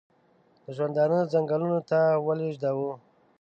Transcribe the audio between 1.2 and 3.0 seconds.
څنګلو ته ولېږداوه.